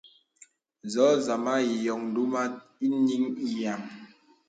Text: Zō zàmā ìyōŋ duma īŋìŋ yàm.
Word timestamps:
Zō 0.91 1.05
zàmā 1.25 1.53
ìyōŋ 1.73 2.01
duma 2.13 2.41
īŋìŋ 2.85 3.23
yàm. 3.61 3.81